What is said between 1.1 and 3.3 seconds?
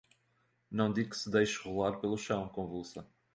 que se deixasse rolar pelo chão, convulsa